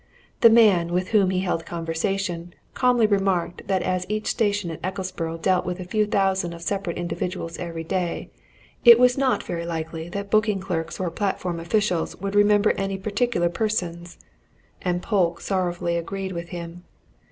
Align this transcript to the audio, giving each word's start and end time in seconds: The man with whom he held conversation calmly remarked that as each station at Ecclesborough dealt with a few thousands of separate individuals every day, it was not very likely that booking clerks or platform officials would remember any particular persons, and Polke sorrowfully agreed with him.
The 0.39 0.49
man 0.49 0.93
with 0.93 1.09
whom 1.09 1.29
he 1.29 1.41
held 1.41 1.63
conversation 1.63 2.55
calmly 2.73 3.05
remarked 3.05 3.67
that 3.67 3.83
as 3.83 4.07
each 4.09 4.25
station 4.25 4.71
at 4.71 4.81
Ecclesborough 4.81 5.39
dealt 5.39 5.63
with 5.63 5.79
a 5.79 5.85
few 5.85 6.07
thousands 6.07 6.55
of 6.55 6.63
separate 6.63 6.97
individuals 6.97 7.59
every 7.59 7.83
day, 7.83 8.31
it 8.83 8.97
was 8.97 9.15
not 9.15 9.43
very 9.43 9.63
likely 9.63 10.09
that 10.09 10.31
booking 10.31 10.59
clerks 10.59 10.99
or 10.99 11.11
platform 11.11 11.59
officials 11.59 12.15
would 12.15 12.33
remember 12.33 12.71
any 12.77 12.97
particular 12.97 13.47
persons, 13.47 14.17
and 14.81 15.03
Polke 15.03 15.39
sorrowfully 15.39 15.97
agreed 15.97 16.31
with 16.31 16.49
him. 16.49 16.83